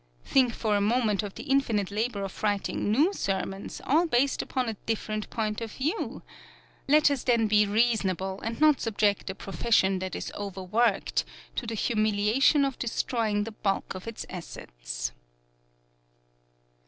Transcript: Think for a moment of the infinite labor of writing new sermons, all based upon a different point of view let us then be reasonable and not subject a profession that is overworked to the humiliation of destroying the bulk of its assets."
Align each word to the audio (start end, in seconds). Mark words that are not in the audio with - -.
Think 0.25 0.55
for 0.55 0.75
a 0.75 0.81
moment 0.81 1.21
of 1.21 1.35
the 1.35 1.43
infinite 1.43 1.91
labor 1.91 2.23
of 2.23 2.41
writing 2.41 2.91
new 2.91 3.13
sermons, 3.13 3.79
all 3.85 4.07
based 4.07 4.41
upon 4.41 4.67
a 4.67 4.73
different 4.87 5.29
point 5.29 5.61
of 5.61 5.73
view 5.73 6.23
let 6.87 7.11
us 7.11 7.21
then 7.23 7.45
be 7.45 7.67
reasonable 7.67 8.41
and 8.41 8.59
not 8.59 8.81
subject 8.81 9.29
a 9.29 9.35
profession 9.35 9.99
that 9.99 10.15
is 10.15 10.31
overworked 10.33 11.23
to 11.55 11.67
the 11.67 11.75
humiliation 11.75 12.65
of 12.65 12.79
destroying 12.79 13.43
the 13.43 13.51
bulk 13.51 13.93
of 13.93 14.07
its 14.07 14.25
assets." 14.27 15.11